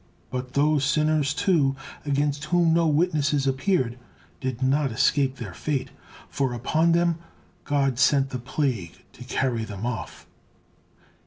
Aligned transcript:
But 0.31 0.53
those 0.55 0.83
sinners, 0.83 1.31
too, 1.31 1.75
against 2.07 2.45
whom 2.45 2.73
no 2.73 2.87
witnesses 2.87 3.45
appeared, 3.45 3.99
did 4.39 4.63
not 4.63 4.91
escape 4.91 5.35
their 5.35 5.53
fate, 5.53 5.91
for 6.27 6.53
upon 6.53 6.93
them 6.93 7.19
God 7.65 7.99
sent 7.99 8.31
the 8.31 8.39
plague 8.39 9.03
to 9.13 9.23
carry 9.23 9.63
them 9.63 9.85
off. 9.85 10.25